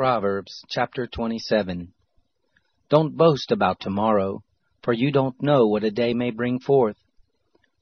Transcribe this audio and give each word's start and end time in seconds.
Proverbs 0.00 0.64
chapter 0.66 1.06
27 1.06 1.92
Don't 2.88 3.18
boast 3.18 3.52
about 3.52 3.80
tomorrow, 3.80 4.42
for 4.82 4.94
you 4.94 5.12
don't 5.12 5.42
know 5.42 5.66
what 5.66 5.84
a 5.84 5.90
day 5.90 6.14
may 6.14 6.30
bring 6.30 6.58
forth. 6.58 6.96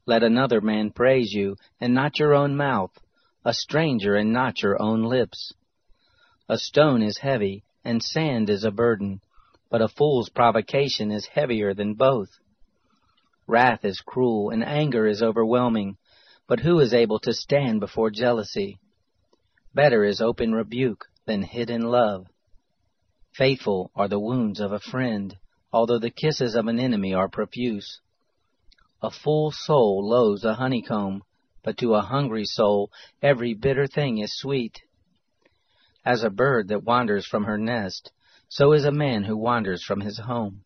Let 0.05 0.25
another 0.25 0.61
man 0.61 0.91
praise 0.91 1.33
you, 1.33 1.55
and 1.81 1.95
not 1.95 2.19
your 2.19 2.35
own 2.35 2.57
mouth, 2.57 2.91
a 3.45 3.55
stranger, 3.55 4.17
and 4.17 4.33
not 4.33 4.63
your 4.63 4.83
own 4.83 5.05
lips. 5.05 5.55
A 6.49 6.59
stone 6.59 7.03
is 7.03 7.19
heavy, 7.19 7.63
and 7.85 8.03
sand 8.03 8.51
is 8.51 8.65
a 8.65 8.73
burden, 8.73 9.21
but 9.71 9.81
a 9.81 9.87
fool's 9.87 10.29
provocation 10.29 11.13
is 11.13 11.27
heavier 11.27 11.73
than 11.73 11.95
both. 11.95 12.31
Wrath 13.47 13.85
is 13.85 14.01
cruel, 14.01 14.51
and 14.51 14.65
anger 14.65 15.07
is 15.07 15.23
overwhelming, 15.23 15.99
but 16.49 16.59
who 16.59 16.81
is 16.81 16.93
able 16.93 17.21
to 17.21 17.33
stand 17.33 17.79
before 17.79 18.11
jealousy? 18.11 18.81
Better 19.73 20.03
is 20.03 20.21
open 20.21 20.53
rebuke 20.53 21.08
than 21.29 21.43
hidden 21.43 21.83
love. 21.83 22.27
Faithful 23.35 23.91
are 23.95 24.09
the 24.09 24.19
wounds 24.19 24.61
of 24.61 24.73
a 24.73 24.81
friend, 24.81 25.37
although 25.71 25.99
the 25.99 26.11
kisses 26.11 26.55
of 26.55 26.67
an 26.67 26.81
enemy 26.81 27.13
are 27.13 27.29
profuse. 27.29 28.01
A 29.03 29.11
full 29.11 29.53
soul 29.53 30.09
loathes 30.09 30.45
a 30.45 30.55
honeycomb, 30.55 31.23
but 31.63 31.77
to 31.77 31.95
a 31.95 32.01
hungry 32.01 32.47
soul 32.47 32.91
every 33.21 33.53
bitter 33.53 33.87
thing 33.87 34.17
is 34.19 34.39
sweet. 34.39 34.81
As 36.03 36.23
a 36.23 36.31
bird 36.31 36.69
that 36.69 36.85
wanders 36.85 37.27
from 37.27 37.45
her 37.45 37.59
nest, 37.59 38.11
so 38.49 38.73
is 38.73 38.87
a 38.87 38.91
man 38.91 39.25
who 39.25 39.37
wanders 39.37 39.85
from 39.85 40.01
his 40.01 40.19
home. 40.19 40.65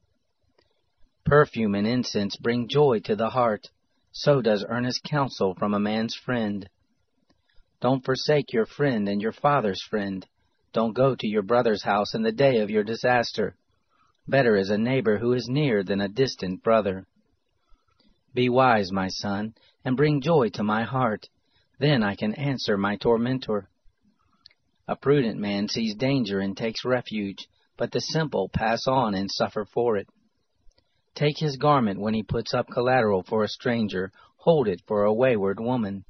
Perfume 1.25 1.75
and 1.75 1.89
incense 1.89 2.37
bring 2.37 2.69
joy 2.69 3.01
to 3.01 3.17
the 3.17 3.31
heart, 3.31 3.69
so 4.13 4.41
does 4.41 4.65
earnest 4.69 5.03
counsel 5.03 5.57
from 5.57 5.75
a 5.75 5.81
man's 5.81 6.15
friend. 6.15 6.69
Don't 7.81 8.05
forsake 8.05 8.53
your 8.53 8.67
friend 8.67 9.09
and 9.09 9.21
your 9.21 9.33
father's 9.33 9.83
friend, 9.83 10.25
don't 10.73 10.95
go 10.95 11.15
to 11.15 11.27
your 11.27 11.42
brother's 11.42 11.83
house 11.83 12.15
in 12.15 12.23
the 12.23 12.33
day 12.33 12.61
of 12.61 12.70
your 12.70 12.83
disaster. 12.83 13.56
Better 14.27 14.56
is 14.56 14.70
a 14.70 14.79
neighbor 14.79 15.19
who 15.19 15.33
is 15.33 15.48
near 15.48 15.83
than 15.83 16.01
a 16.01 16.09
distant 16.09 16.62
brother. 16.62 17.07
Be 18.35 18.48
wise, 18.48 18.91
my 18.91 19.08
son, 19.08 19.55
and 19.85 19.97
bring 19.97 20.20
joy 20.20 20.48
to 20.51 20.63
my 20.63 20.85
heart. 20.85 21.29
Then 21.79 22.02
I 22.02 22.14
can 22.14 22.35
answer 22.35 22.79
my 22.79 22.97
tormentor. 22.97 23.69
A 24.89 24.97
prudent 24.97 25.39
man 25.39 25.69
sees 25.69 25.95
danger 25.95 26.41
and 26.41 26.57
takes 26.57 26.85
refuge, 26.85 27.48
but 27.77 27.92
the 27.92 28.01
simple 28.01 28.48
pass 28.48 28.86
on 28.86 29.14
and 29.14 29.30
suffer 29.30 29.64
for 29.64 29.97
it. 29.97 30.08
Take 31.14 31.39
his 31.39 31.57
garment 31.57 32.01
when 32.01 32.14
he 32.14 32.23
puts 32.23 32.55
up 32.55 32.68
collateral 32.73 33.23
for 33.23 33.42
a 33.42 33.48
stranger, 33.48 34.13
hold 34.36 34.68
it 34.68 34.80
for 34.86 35.05
a 35.05 35.13
wayward 35.13 35.61
woman. 35.61 36.05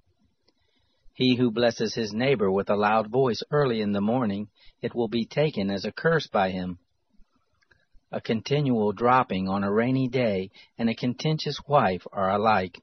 He 1.15 1.37
who 1.37 1.50
blesses 1.50 1.95
his 1.95 2.12
neighbor 2.12 2.50
with 2.50 2.71
a 2.71 2.77
loud 2.77 3.09
voice 3.09 3.43
early 3.50 3.81
in 3.81 3.93
the 3.93 4.00
morning, 4.00 4.49
it 4.81 4.95
will 4.95 5.09
be 5.09 5.27
taken 5.27 5.71
as 5.71 5.84
a 5.84 5.93
curse 5.93 6.27
by 6.27 6.50
him. 6.50 6.78
A 8.11 8.21
continual 8.21 8.93
dropping 8.93 9.49
on 9.49 9.65
a 9.65 9.73
rainy 9.73 10.09
day 10.09 10.50
and 10.78 10.89
a 10.89 10.95
contentious 10.95 11.59
wife 11.67 12.06
are 12.12 12.31
alike. 12.31 12.83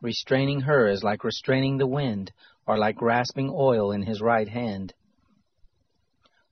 Restraining 0.00 0.60
her 0.60 0.88
is 0.88 1.02
like 1.02 1.24
restraining 1.24 1.78
the 1.78 1.86
wind, 1.86 2.32
or 2.66 2.78
like 2.78 2.96
grasping 2.96 3.50
oil 3.52 3.90
in 3.90 4.02
his 4.02 4.20
right 4.20 4.48
hand. 4.48 4.94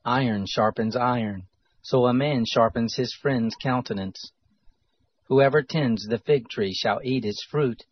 Iron 0.05 0.45
sharpens 0.47 0.97
iron, 0.97 1.47
so 1.83 2.07
a 2.07 2.15
man 2.15 2.45
sharpens 2.47 2.97
his 2.97 3.13
friend's 3.15 3.55
countenance. 3.57 4.33
Whoever 5.29 5.63
tends 5.63 6.07
the 6.07 6.19
fig 6.19 6.49
tree 6.49 6.75
shall 6.75 7.01
eat 7.03 7.25
its 7.25 7.45
fruit. 7.45 7.85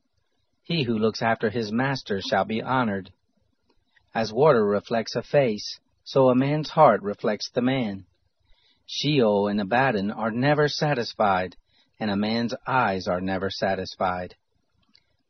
He 0.64 0.84
who 0.84 0.96
looks 0.96 1.22
after 1.22 1.50
his 1.50 1.72
master 1.72 2.20
shall 2.20 2.44
be 2.44 2.62
honored. 2.62 3.12
As 4.14 4.32
water 4.32 4.64
reflects 4.64 5.16
a 5.16 5.22
face, 5.22 5.80
so 6.04 6.28
a 6.28 6.34
man's 6.36 6.70
heart 6.70 7.02
reflects 7.02 7.50
the 7.50 7.62
man. 7.62 8.06
Sheol 8.86 9.48
and 9.48 9.60
Abaddon 9.60 10.10
are 10.10 10.30
never 10.30 10.68
satisfied, 10.68 11.56
and 11.98 12.10
a 12.10 12.16
man's 12.16 12.54
eyes 12.66 13.08
are 13.08 13.20
never 13.20 13.50
satisfied. 13.50 14.36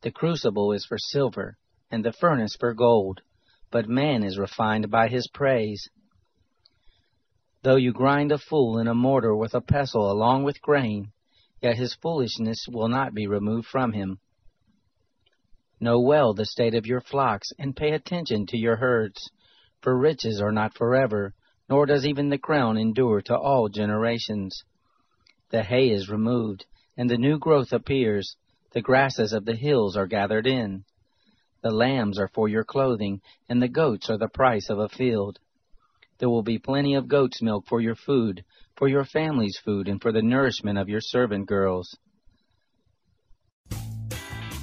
The 0.02 0.10
crucible 0.10 0.72
is 0.72 0.84
for 0.84 0.98
silver, 0.98 1.56
and 1.90 2.04
the 2.04 2.12
furnace 2.12 2.56
for 2.56 2.74
gold, 2.74 3.22
but 3.70 3.88
man 3.88 4.24
is 4.24 4.38
refined 4.38 4.90
by 4.90 5.08
his 5.08 5.28
praise. 5.28 5.88
Though 7.62 7.76
you 7.76 7.92
grind 7.92 8.32
a 8.32 8.38
fool 8.38 8.78
in 8.78 8.88
a 8.88 8.94
mortar 8.94 9.34
with 9.34 9.54
a 9.54 9.60
pestle 9.60 10.10
along 10.10 10.44
with 10.44 10.60
grain, 10.60 11.12
yet 11.62 11.76
his 11.76 11.94
foolishness 11.94 12.66
will 12.68 12.88
not 12.88 13.14
be 13.14 13.26
removed 13.26 13.68
from 13.68 13.92
him. 13.92 14.18
Know 15.82 15.98
well 15.98 16.32
the 16.32 16.44
state 16.44 16.76
of 16.76 16.86
your 16.86 17.00
flocks, 17.00 17.52
and 17.58 17.74
pay 17.74 17.90
attention 17.90 18.46
to 18.46 18.56
your 18.56 18.76
herds, 18.76 19.32
for 19.80 19.98
riches 19.98 20.40
are 20.40 20.52
not 20.52 20.76
forever, 20.76 21.34
nor 21.68 21.86
does 21.86 22.06
even 22.06 22.28
the 22.28 22.38
crown 22.38 22.78
endure 22.78 23.20
to 23.22 23.36
all 23.36 23.68
generations. 23.68 24.62
The 25.50 25.64
hay 25.64 25.90
is 25.90 26.08
removed, 26.08 26.66
and 26.96 27.10
the 27.10 27.18
new 27.18 27.36
growth 27.36 27.72
appears, 27.72 28.36
the 28.70 28.80
grasses 28.80 29.32
of 29.32 29.44
the 29.44 29.56
hills 29.56 29.96
are 29.96 30.06
gathered 30.06 30.46
in. 30.46 30.84
The 31.62 31.72
lambs 31.72 32.16
are 32.16 32.30
for 32.32 32.48
your 32.48 32.62
clothing, 32.62 33.20
and 33.48 33.60
the 33.60 33.66
goats 33.66 34.08
are 34.08 34.18
the 34.18 34.28
price 34.28 34.70
of 34.70 34.78
a 34.78 34.88
field. 34.88 35.40
There 36.18 36.30
will 36.30 36.44
be 36.44 36.60
plenty 36.60 36.94
of 36.94 37.08
goat's 37.08 37.42
milk 37.42 37.66
for 37.66 37.80
your 37.80 37.96
food, 37.96 38.44
for 38.76 38.86
your 38.86 39.04
family's 39.04 39.58
food, 39.58 39.88
and 39.88 40.00
for 40.00 40.12
the 40.12 40.22
nourishment 40.22 40.78
of 40.78 40.88
your 40.88 41.00
servant 41.00 41.48
girls. 41.48 41.98